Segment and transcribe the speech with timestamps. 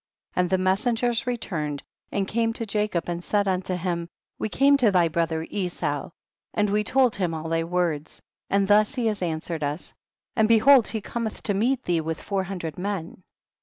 [0.33, 0.41] 13.
[0.41, 4.89] And the messengers returned and came to Jacob and said unto him, we came to
[4.89, 5.77] thy brother, to 92 THE BOOK OF JASHER.
[5.77, 6.09] Esau,
[6.55, 8.19] and we told him all thy words,
[8.49, 9.93] and thus has he answered us,
[10.35, 13.21] and behold he cometh to meet thee with four hundred men.